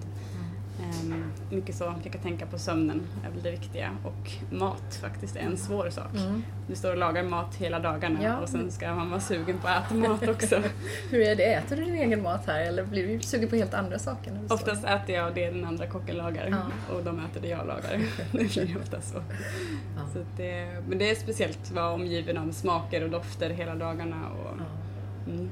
[0.79, 5.39] Um, mycket så, försöka tänka på sömnen är väl det viktiga och mat faktiskt är
[5.39, 6.15] en svår sak.
[6.15, 6.43] Mm.
[6.67, 8.37] Du står och lagar mat hela dagarna ja.
[8.37, 10.55] och sen ska man vara sugen på att äta mat också.
[11.09, 13.73] Hur är det, äter du din egen mat här eller blir du sugen på helt
[13.73, 14.31] andra saker?
[14.31, 14.89] När oftast står?
[14.89, 16.95] äter jag det den andra kocken lagar ja.
[16.95, 17.99] och de äter det jag lagar.
[18.31, 19.17] det blir ofta så.
[19.95, 20.01] Ja.
[20.13, 24.29] så det, men det är speciellt att vara omgiven av smaker och dofter hela dagarna.
[24.29, 24.53] Och,
[25.31, 25.49] mm.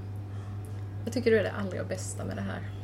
[1.03, 2.76] Vad tycker du är det allra bästa med det här?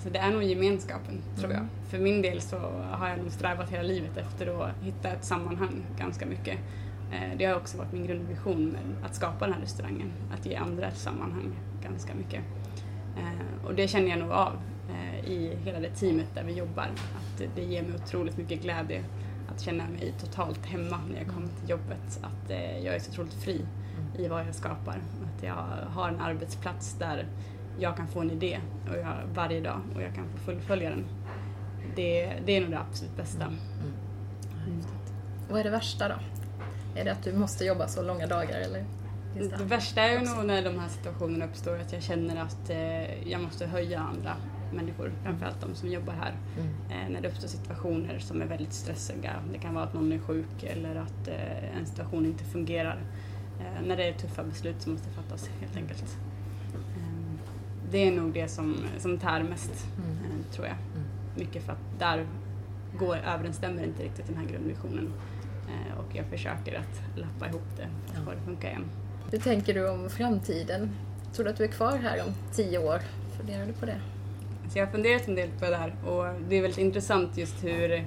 [0.00, 1.60] Alltså det är nog gemenskapen, tror jag.
[1.60, 1.70] Mm.
[1.88, 2.58] För min del så
[2.90, 6.58] har jag nog strävat hela livet efter att hitta ett sammanhang ganska mycket.
[7.12, 10.56] Eh, det har också varit min grundvision med att skapa den här restaurangen, att ge
[10.56, 12.40] andra ett sammanhang ganska mycket.
[13.18, 14.52] Eh, och det känner jag nog av
[14.90, 19.04] eh, i hela det teamet där vi jobbar, att det ger mig otroligt mycket glädje
[19.48, 22.50] att känna mig totalt hemma när jag kommer till jobbet, att
[22.84, 24.24] jag är så otroligt fri mm.
[24.24, 25.00] i vad jag skapar.
[25.24, 25.54] Att jag
[25.86, 27.26] har en arbetsplats där
[27.80, 31.04] jag kan få en idé och jag, varje dag och jag kan få fullfölja den.
[31.96, 33.44] Det, det är nog det absolut bästa.
[33.44, 33.58] Mm.
[34.66, 34.82] Mm.
[35.50, 36.14] Vad är det värsta då?
[37.00, 38.84] Är det att du måste jobba så långa dagar eller?
[39.34, 42.70] Det, det värsta är ju nog när de här situationerna uppstår att jag känner att
[42.70, 44.36] eh, jag måste höja andra
[44.72, 46.34] människor, framförallt de som jobbar här.
[46.58, 46.74] Mm.
[46.90, 49.32] Eh, när det uppstår situationer som är väldigt stressiga.
[49.52, 53.02] Det kan vara att någon är sjuk eller att eh, en situation inte fungerar.
[53.60, 56.18] Eh, när det är tuffa beslut som måste fattas helt enkelt
[57.90, 60.10] det är nog det som, som tär mest, mm.
[60.10, 60.76] Eh, tror jag.
[60.76, 61.08] Mm.
[61.36, 62.26] Mycket för att där
[62.98, 65.12] går, överensstämmer inte riktigt den här grundvisionen.
[65.68, 68.20] Eh, och jag försöker att lappa ihop det att ja.
[68.24, 68.84] få det funka igen.
[69.30, 70.90] Hur tänker du om framtiden?
[71.32, 73.00] Tror du att du är kvar här om tio år?
[73.36, 74.00] Funderar du på det?
[74.70, 77.64] Så jag har funderat en del på det här och det är väldigt intressant just
[77.64, 78.04] hur eh,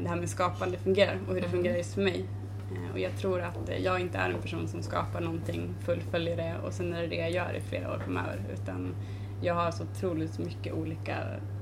[0.00, 1.50] det här med skapande fungerar och hur det mm.
[1.50, 2.24] fungerar just för mig.
[2.72, 6.56] Eh, och jag tror att jag inte är en person som skapar någonting, fullföljer det
[6.66, 8.40] och sen är det det jag gör i flera år framöver.
[8.52, 8.94] Utan
[9.42, 11.16] jag har så otroligt mycket olika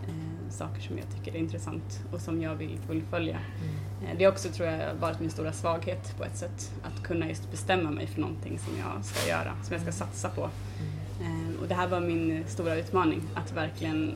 [0.08, 3.38] eh, saker som jag tycker är intressant och som jag vill fullfölja.
[3.38, 4.10] Mm.
[4.10, 6.72] Eh, det har också, tror jag, varit min stora svaghet på ett sätt.
[6.82, 10.28] Att kunna just bestämma mig för någonting som jag ska göra, som jag ska satsa
[10.28, 10.50] på.
[11.20, 11.54] Mm.
[11.54, 14.14] Eh, och det här var min stora utmaning, att verkligen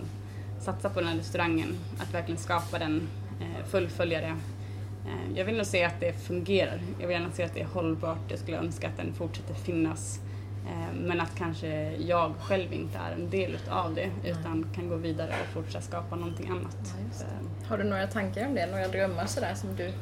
[0.61, 3.09] satsa på den här restaurangen, att verkligen skapa den,
[3.41, 4.37] eh, fullfölja det
[5.35, 6.81] jag vill nog se att det fungerar.
[7.01, 8.19] Jag vill gärna se att det är hållbart.
[8.29, 10.21] Jag skulle önska att den fortsätter finnas.
[10.67, 14.97] Eh, men att kanske jag själv inte är en del av det utan kan gå
[14.97, 16.77] vidare och fortsätta skapa någonting annat.
[17.21, 17.27] Ja,
[17.69, 18.67] Har du några tankar om det?
[18.67, 19.93] Några drömmar sådär som du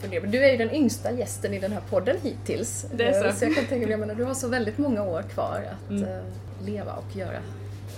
[0.00, 0.26] funderar på?
[0.26, 2.86] Du är ju den yngsta gästen i den här podden hittills.
[2.94, 3.26] Det är så.
[3.26, 6.24] Eh, så jag kan tänka mig, du har så väldigt många år kvar att mm.
[6.64, 7.40] leva och göra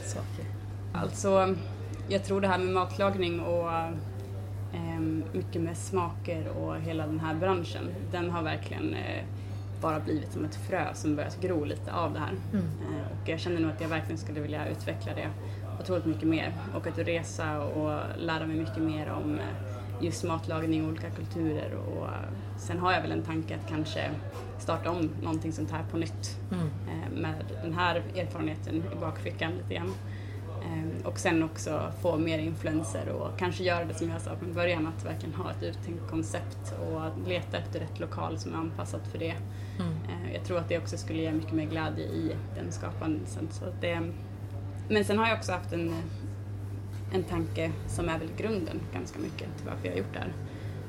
[0.05, 0.45] saker.
[0.95, 1.55] Alltså,
[2.09, 3.71] jag tror det här med matlagning och
[5.33, 7.95] mycket med smaker och hela den här branschen.
[8.13, 9.25] Den har verkligen eh,
[9.81, 12.35] bara blivit som ett frö som börjat gro lite av det här.
[12.53, 12.65] Mm.
[12.65, 15.29] Eh, och jag känner nog att jag verkligen skulle vilja utveckla det
[15.81, 16.53] otroligt mycket mer.
[16.75, 21.75] Och resa och lära mig mycket mer om eh, just matlagning i olika kulturer.
[21.75, 22.09] Och
[22.59, 24.11] sen har jag väl en tanke att kanske
[24.59, 27.23] starta om någonting sånt här på nytt mm.
[27.23, 29.95] med den här erfarenheten i bakfickan lite grann.
[30.65, 34.53] Ehm, och sen också få mer influenser och kanske göra det som jag sa från
[34.53, 39.09] början, att verkligen ha ett uttänkt koncept och leta efter rätt lokal som är anpassat
[39.09, 39.35] för det.
[39.79, 39.93] Mm.
[39.93, 43.49] Ehm, jag tror att det också skulle ge mycket mer glädje i den skapelsen.
[43.51, 44.03] Så det,
[44.89, 45.95] men sen har jag också haft en,
[47.13, 50.33] en tanke som är väl grunden ganska mycket till varför jag har gjort det här.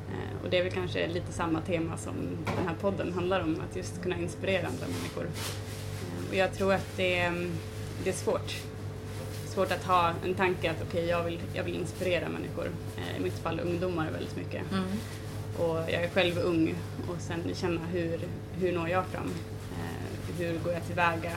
[0.09, 2.13] Ehm, och det är väl kanske lite samma tema som
[2.57, 5.25] den här podden handlar om, att just kunna inspirera andra människor.
[6.29, 7.31] Och jag tror att det,
[8.03, 8.70] det är svårt
[9.51, 12.69] svårt att ha en tanke att okej, okay, jag, vill, jag vill inspirera människor.
[12.97, 14.71] Eh, I mitt fall ungdomar väldigt mycket.
[14.71, 14.83] Mm.
[15.57, 16.75] Och jag är själv ung
[17.09, 18.19] och sen känna hur,
[18.59, 19.31] hur når jag fram?
[19.71, 21.31] Eh, hur går jag tillväga?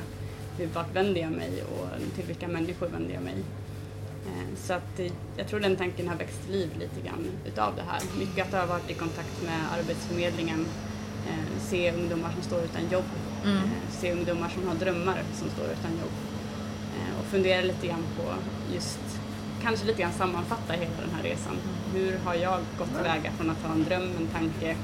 [0.58, 3.36] Hur, vart vänder jag mig och till vilka människor vänder jag mig?
[4.26, 5.00] Eh, så att
[5.36, 8.00] jag tror den tanken har växt liv lite grann utav det här.
[8.18, 10.66] Mycket att jag har varit i kontakt med Arbetsförmedlingen,
[11.58, 13.04] se ungdomar som står utan jobb,
[13.44, 13.62] mm.
[13.90, 16.33] Se ungdomar som har drömmar som står utan jobb
[17.34, 18.22] fundera lite grann på
[18.74, 18.98] just,
[19.62, 21.56] kanske lite grann sammanfatta hela den här resan.
[21.94, 24.76] Hur har jag gått tillväga från att ha en dröm, en tanke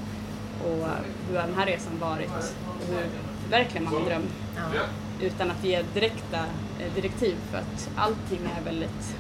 [0.65, 0.87] och
[1.29, 2.31] hur har den här resan varit?
[2.31, 3.07] Och hur
[3.43, 4.23] förverkligar man en dröm
[4.75, 4.81] Ja.
[5.27, 6.39] utan att ge direkta
[6.81, 9.17] eh, direktiv för att allting är väldigt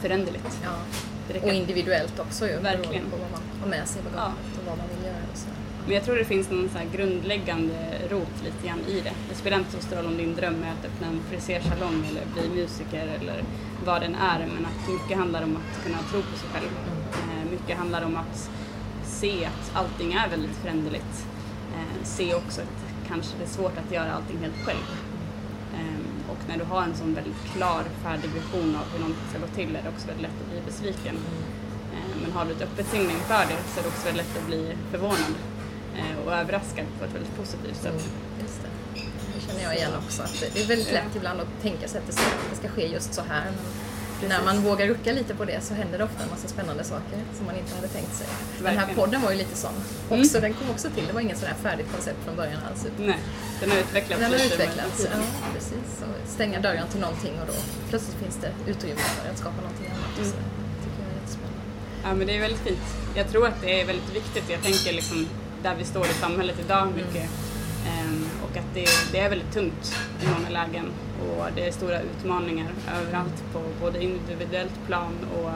[0.00, 0.58] föränderligt.
[0.64, 1.40] Ja.
[1.42, 3.04] Och individuellt också ju, Verkligen.
[3.10, 5.22] på vad man har med sig i bagaget och vad man vill göra.
[5.32, 5.48] Och så.
[5.86, 7.78] Men jag tror det finns någon så här grundläggande
[8.10, 9.12] rot lite grann i det.
[9.28, 12.22] Det spelar inte så stor roll om din dröm är att öppna en frisersalong eller
[12.34, 13.44] bli musiker eller
[13.84, 16.70] vad den är, men att mycket handlar om att kunna tro på sig själv.
[17.12, 18.50] Eh, mycket handlar om att
[19.04, 21.26] se att allting är väldigt föränderligt.
[21.74, 24.86] Eh, se också att kanske det är svårt att göra allting helt själv.
[25.74, 29.38] Eh, och när du har en sån väldigt klar, färdig vision av hur någonting ska
[29.38, 31.16] gå till är det också väldigt lätt att bli besviken.
[32.22, 34.46] Men har du ett öppet sinne inför det så är det också väldigt lätt att
[34.46, 35.34] bli förvånad
[36.26, 38.08] och överraskad på ett väldigt positivt sätt.
[38.42, 38.68] Just det.
[39.34, 40.22] Det känner jag igen också.
[40.22, 42.86] Att det är väldigt lätt ibland att tänka sig att det ska, det ska ske
[42.86, 43.44] just så här.
[44.20, 46.84] Men när man vågar rucka lite på det så händer det ofta en massa spännande
[46.84, 48.26] saker som man inte hade tänkt sig.
[48.58, 48.96] Den här Verkligen.
[49.00, 49.74] podden var ju lite sån.
[50.10, 51.06] Också, Den kom också till.
[51.06, 52.86] Det var ingen sån här färdigt koncept från början alls.
[52.98, 53.18] Nej,
[53.60, 55.06] den har utvecklats Den har utvecklats.
[55.12, 55.18] Ja,
[55.54, 55.88] precis.
[56.02, 57.52] Och stänga dörren till någonting och då
[57.90, 60.12] plötsligt finns det utrymme för att skapa någonting annat.
[60.20, 60.36] Och så.
[60.36, 61.60] Det tycker jag är jättespännande.
[62.04, 62.86] Ja men det är väldigt fint.
[63.14, 64.44] Jag tror att det är väldigt viktigt.
[64.50, 65.28] Jag tänker liksom
[65.66, 67.30] där vi står i samhället idag mycket.
[67.86, 70.86] Ehm, och att det, det är väldigt tungt i många lägen.
[71.20, 72.68] Och det är stora utmaningar
[73.00, 75.50] överallt på både individuellt plan och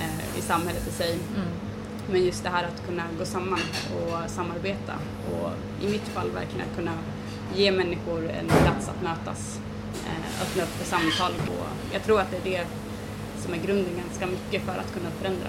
[0.00, 1.18] eh, i samhället i sig.
[2.10, 3.60] Men just det här att kunna gå samman
[3.96, 4.94] och samarbeta
[5.32, 5.50] och
[5.84, 6.92] i mitt fall verkligen att kunna
[7.54, 9.60] ge människor en plats att mötas,
[10.06, 12.66] eh, öppna upp för samtal och jag tror att det är det
[13.42, 15.48] som är grunden ganska mycket för att kunna förändra.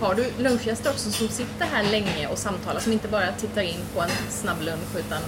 [0.00, 3.80] Har du lunchgäster också som sitter här länge och samtalar, som inte bara tittar in
[3.94, 5.22] på en snabb lunch utan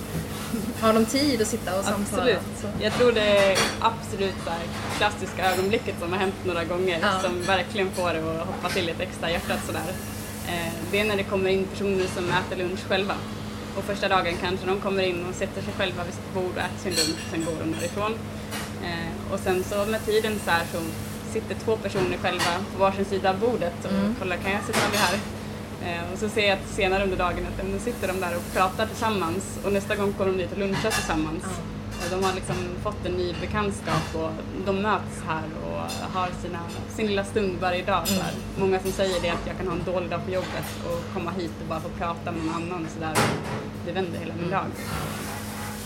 [0.81, 2.23] har de tid att sitta och samtala?
[2.23, 2.39] Absolut.
[2.61, 2.67] Så.
[2.85, 3.21] Jag tror det
[3.53, 4.61] är absolut här
[4.99, 7.21] klassiska ögonblicket som har hänt några gånger Ja.
[7.23, 9.93] som verkligen får det att hoppa till lite extra i hjärtat sådär.
[10.49, 13.15] Eh, Det är när det kommer in personer som äter lunch själva.
[13.77, 16.63] Och första dagen kanske de kommer in och sätter sig själva vid sitt bord och
[16.63, 18.15] äter sin lunch, sen går de därifrån.
[18.85, 20.79] Eh, Och sen så med tiden så här så
[21.33, 25.01] sitter två personer själva på varsin sida av bordet och kollar, kan jag sitta vid
[25.01, 25.19] här?
[25.87, 28.53] Eh, Och så ser jag att senare under dagen att nu sitter de där och
[28.55, 31.45] pratar tillsammans och nästa gång kommer de dit och lunchar tillsammans.
[32.05, 34.31] Och de har liksom fått en ny bekantskap och
[34.67, 35.81] de möts här och
[36.15, 36.59] har sina,
[36.97, 38.09] sin lilla stund varje dag.
[38.09, 38.33] Så här.
[38.59, 41.31] Många som säger det att jag kan ha en dålig dag på jobbet och komma
[41.31, 43.17] hit och bara få prata med någon annan så där.
[43.87, 44.65] Det vänder hela min dag.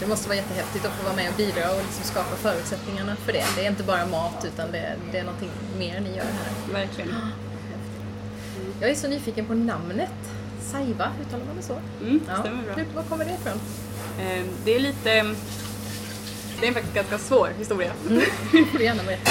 [0.00, 3.32] Det måste vara jättehäftigt att få vara med och bidra och liksom skapa förutsättningarna för
[3.32, 3.44] det.
[3.56, 6.72] Det är inte bara mat utan det, det är någonting mer ni gör här.
[6.72, 7.14] Verkligen.
[8.80, 10.10] Jag är så nyfiken på namnet.
[10.72, 11.76] Saiva, uttalar man det så?
[12.02, 12.84] Mm, stämmer bra.
[12.94, 13.60] Var kommer det ifrån?
[14.20, 15.34] Eh, Det är lite...
[16.60, 17.92] Det är faktiskt en ganska svår historia.
[18.72, 19.30] får du gärna berätta.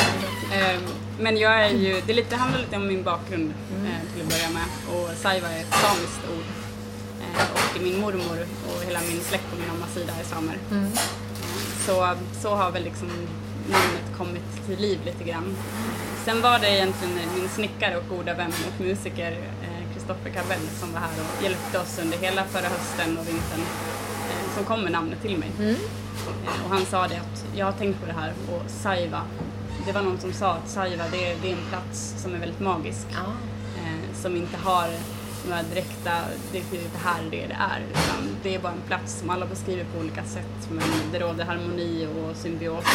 [0.55, 0.79] Eh,
[1.19, 3.53] Men jag är ju, det, är lite, det handlar lite om min bakgrund
[3.85, 4.63] eh, till att börja med.
[4.95, 6.43] Och saiva är ett samiskt ord.
[7.75, 10.57] Eh, Och min mormor och hela min släkt på min mammas sida är samer.
[10.71, 10.99] Eh,
[11.85, 13.07] Så, så har väl liksom
[13.69, 15.55] namnet kommit till liv lite grann.
[16.25, 19.31] Sen var det egentligen min snickare och goda vän och musiker
[19.63, 23.61] eh, Kristoffer Carbell som var här och hjälpte oss under hela förra hösten och vintern
[24.29, 25.51] eh, som kom med namnet till mig.
[25.59, 29.21] Eh, Och han sa det att jag har tänkt på det här och Saiva,
[29.85, 32.39] det var någon som sa att Saiva det är, det är en plats som är
[32.39, 33.07] väldigt magisk.
[33.11, 33.25] Ja.
[33.77, 34.87] Eh, som inte har
[35.49, 36.11] några direkta,
[36.51, 37.81] det är det här är det det är.
[37.91, 41.45] Utan det är bara en plats som alla beskriver på olika sätt men det råder
[41.45, 42.85] harmoni och symbios.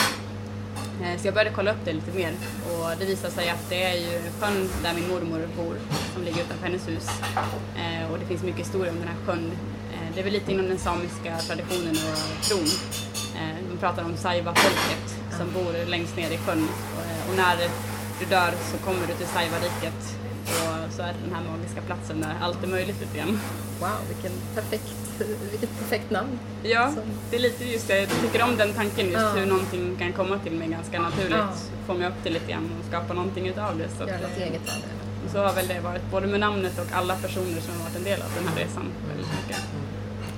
[1.02, 2.32] Eh, Så jag började kolla upp det lite mer
[2.70, 5.76] och det visade sig att det är ju sjön där min mormor bor
[6.14, 7.08] som ligger utanför hennes hus.
[7.76, 9.50] Eh, Och det finns mycket historia om den här sjön.
[9.92, 12.66] Eh, Det är väl lite inom den samiska traditionen och tron.
[13.70, 15.06] De pratar om Saiva-folket
[15.38, 16.68] som bor längst ner i sjön
[17.28, 17.56] Och, när
[18.20, 20.16] du dör så kommer du till Saiva-riket
[21.00, 23.40] så är det den här magiska platsen där allt är möjligt lite grann.
[23.80, 24.88] Wow, vilken perfekt,
[25.50, 26.38] vilket perfekt namn.
[26.62, 27.98] Ja, Så- det är lite just det.
[28.00, 29.30] Jag tycker om den tanken just Ja.
[29.36, 31.30] hur någonting kan komma till mig ganska naturligt.
[31.30, 31.86] Ja.
[31.86, 33.88] Fånga upp det lite grann och skapa någonting utav det.
[33.96, 35.30] Så, att, Göra något eh, eget av det.
[35.32, 38.04] så har väl det varit både med namnet och alla personer som har varit en
[38.04, 39.60] del av den här resan väldigt mycket.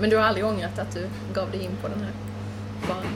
[0.00, 2.12] Men du har aldrig ångrat att du gav dig in på den här
[2.88, 3.12] banan?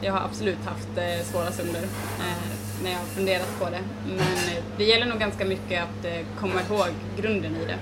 [0.00, 1.82] Jag har absolut haft eh, svåra stunder
[2.26, 3.80] eh, när jag har funderat på det.
[4.08, 6.88] Men eh, det gäller nog ganska mycket att eh, komma ihåg
[7.20, 7.78] grunden i det.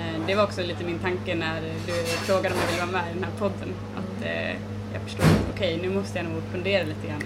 [0.00, 3.10] Eh, det var också lite min tanke när du frågade om jag ville vara med
[3.10, 3.74] i den här podden.
[3.96, 4.52] Att eh,
[4.92, 7.22] jag förstod att okej, nu måste jag nog fundera lite grann.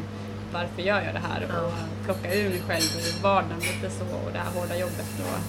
[0.53, 1.43] Varför gör jag det här?
[1.65, 1.73] Och
[2.05, 5.41] plocka ur mig själv ur vardagen lite så och det här hårda jobbet och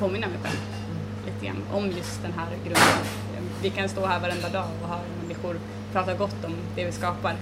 [0.00, 0.60] påminna mig själv
[1.26, 3.04] lite grann om just den här grunden.
[3.62, 5.56] Vi kan stå här varenda dag och höra människor
[5.92, 7.34] prata gott om det vi skapar.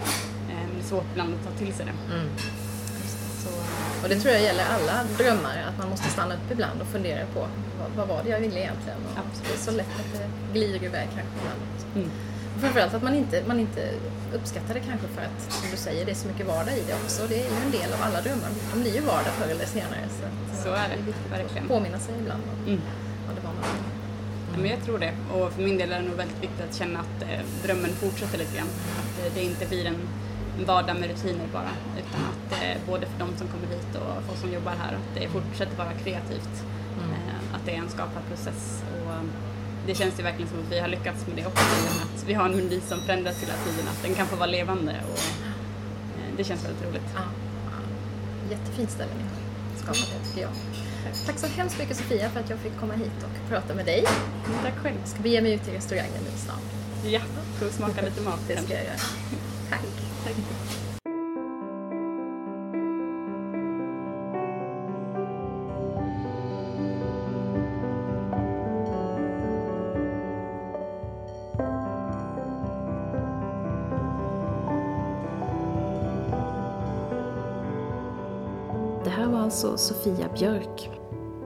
[0.49, 1.93] Men det är svårt ibland att ta till sig det.
[3.45, 3.51] Så,
[4.03, 7.27] Och det tror jag gäller alla drömmare, att man måste stanna upp ibland och fundera
[7.35, 7.41] på
[7.81, 8.99] vad, vad var det jag ville egentligen?
[9.07, 9.49] Och Absolut.
[9.49, 10.27] Det är så lätt att det
[10.59, 11.63] glider iväg kanske ibland.
[11.97, 12.11] Mm.
[12.61, 13.83] Framförallt att man inte, man inte
[14.35, 16.95] uppskattar det kanske för att, som du säger, det är så mycket vardag i det
[17.03, 17.27] också.
[17.29, 18.51] Det är ju en del av alla drömmar.
[18.75, 20.05] De blir ju vardag förr eller senare.
[20.19, 21.65] Så, att, Så är det, är viktigt verkligen.
[21.65, 22.81] att påminna sig ibland om Mm.
[23.27, 23.65] vad det var man
[24.53, 25.13] Ja, men jag tror det.
[25.35, 28.39] Och för min del är det nog väldigt viktigt att känna att eh, drömmen fortsätter
[28.39, 28.71] lite grann.
[29.01, 29.99] Att eh, det inte blir en
[30.59, 31.73] en vardag med rutiner bara.
[31.99, 34.93] Utan att eh, både för de som kommer hit och för oss som jobbar här,
[34.93, 36.55] att det fortsätter vara kreativt.
[37.01, 38.83] Eh, att det är en skapad process.
[38.93, 39.23] Och, eh,
[39.87, 41.65] det känns ju verkligen som att vi har lyckats med det också.
[42.03, 44.93] Att vi har en melodi som förändras hela tiden, att den kan få vara levande.
[45.13, 45.19] Och,
[46.19, 47.09] eh, det känns väldigt roligt.
[47.15, 47.23] Ja.
[48.51, 49.35] Jättefint ställe ni har
[49.83, 50.51] skapat det tycker jag.
[51.27, 54.05] Tack så hemskt mycket Sofia för att jag fick komma hit och prata med dig.
[54.63, 54.97] Tack själv.
[55.05, 56.63] Ska bege mig ut till restaurangen nu snart.
[57.05, 57.21] Ja,
[57.59, 58.41] får smaka lite mat.
[58.49, 58.97] Det ska jag göra.
[59.71, 60.14] Tack.
[60.25, 60.31] Det
[79.11, 80.91] här var alltså Sofia Björk.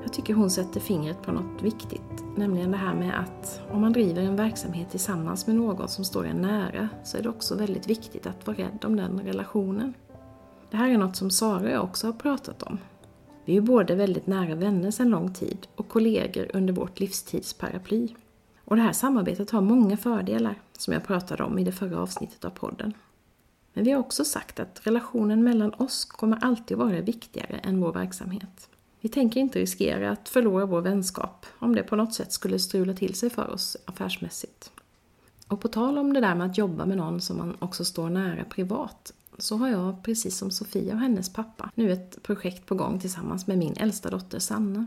[0.09, 3.93] Jag tycker hon sätter fingret på något viktigt, nämligen det här med att om man
[3.93, 7.87] driver en verksamhet tillsammans med någon som står en nära så är det också väldigt
[7.87, 9.95] viktigt att vara rädd om den relationen.
[10.71, 12.79] Det här är något som Sara och jag också har pratat om.
[13.45, 18.09] Vi är ju både väldigt nära vänner sedan lång tid och kollegor under vårt livstidsparaply.
[18.65, 22.45] Och det här samarbetet har många fördelar, som jag pratade om i det förra avsnittet
[22.45, 22.93] av podden.
[23.73, 27.93] Men vi har också sagt att relationen mellan oss kommer alltid vara viktigare än vår
[27.93, 28.69] verksamhet.
[29.01, 32.95] Vi tänker inte riskera att förlora vår vänskap om det på något sätt skulle strula
[32.95, 34.71] till sig för oss affärsmässigt.
[35.49, 38.11] Och på tal om det där med att jobba med någon som man också står
[38.11, 42.75] nära privat så har jag, precis som Sofia och hennes pappa, nu ett projekt på
[42.75, 44.87] gång tillsammans med min äldsta dotter Sanna.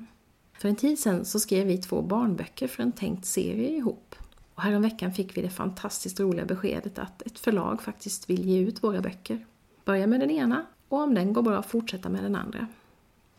[0.53, 4.15] För en tid sedan så skrev vi två barnböcker för en tänkt serie ihop.
[4.55, 8.83] Och häromveckan fick vi det fantastiskt roliga beskedet att ett förlag faktiskt vill ge ut
[8.83, 9.45] våra böcker.
[9.85, 12.67] Börja med den ena och om den går bra fortsätta med den andra.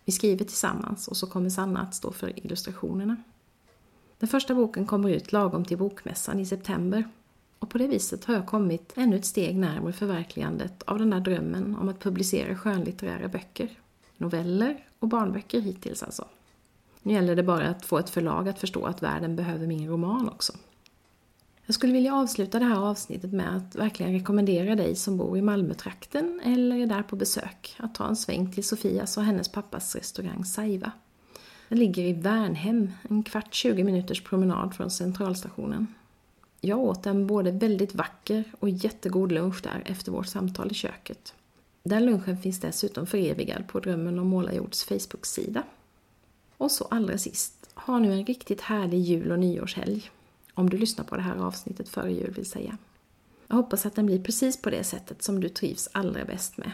[0.04, 3.16] Vi skriver tillsammans och så kommer Sanna att stå för illustrationerna.
[4.18, 7.08] Den första boken kommer ut lagom till bokmässan i september.
[7.58, 11.20] Och på det viset har jag kommit ännu ett steg närmare förverkligandet av den där
[11.20, 13.78] drömmen om att publicera skönlitterära böcker.
[14.16, 16.24] Noveller och barnböcker hittills alltså.
[17.02, 20.28] Nu gäller det bara att få ett förlag att förstå att världen behöver min roman
[20.28, 20.52] också.
[21.72, 25.42] Jag skulle vilja avsluta det här avsnittet med att verkligen rekommendera dig som bor i
[25.42, 29.96] Malmötrakten eller är där på besök att ta en sväng till Sofias och hennes pappas
[29.96, 30.92] restaurang Saiva.
[31.68, 35.86] Den ligger i Värnhem, en kvart 20 minuters promenad från centralstationen.
[36.60, 41.34] Jag åt en både väldigt vacker och jättegod lunch där efter vårt samtal i köket.
[41.82, 45.62] Den lunchen finns dessutom förevigad på Drömmen om Målarjords Facebook-sida.
[46.56, 50.10] Och så allra sist, ha nu en riktigt härlig jul och nyårshelg.
[50.54, 52.78] Om du lyssnar på det här avsnittet före jul vill säga.
[53.46, 56.72] Jag hoppas att den blir precis på det sättet som du trivs allra bäst med.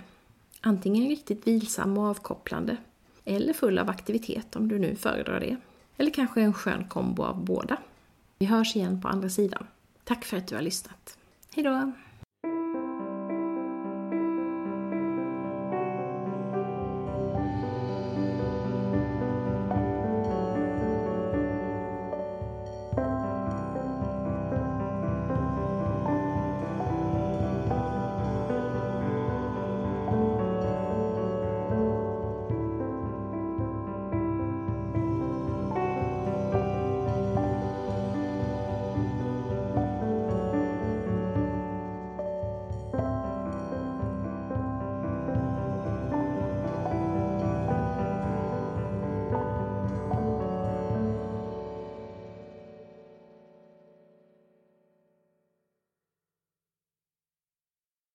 [0.60, 2.76] Antingen riktigt vilsam och avkopplande,
[3.24, 5.56] eller full av aktivitet om du nu föredrar det.
[5.96, 7.76] Eller kanske en skön kombo av båda.
[8.38, 9.66] Vi hörs igen på andra sidan.
[10.04, 11.18] Tack för att du har lyssnat.
[11.54, 11.92] Hejdå!